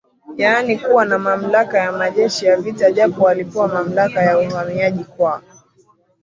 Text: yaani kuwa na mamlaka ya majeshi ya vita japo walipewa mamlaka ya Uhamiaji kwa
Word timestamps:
yaani 0.37 0.77
kuwa 0.79 1.05
na 1.05 1.19
mamlaka 1.19 1.77
ya 1.77 1.91
majeshi 1.91 2.45
ya 2.45 2.57
vita 2.57 2.91
japo 2.91 3.23
walipewa 3.23 3.67
mamlaka 3.67 4.21
ya 4.21 4.39
Uhamiaji 4.39 5.03
kwa 5.03 5.41